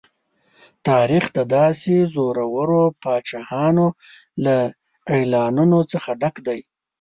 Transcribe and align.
تاریخ 0.87 1.23
د 1.37 1.39
داسې 1.57 1.95
زورورو 2.13 2.83
پاچاهانو 3.01 3.87
له 4.43 4.57
اعلانونو 5.15 5.79
څخه 5.91 6.09
ډک 6.21 6.35
دی. 6.47 6.59